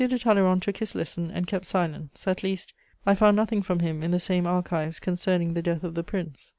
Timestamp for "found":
3.13-3.35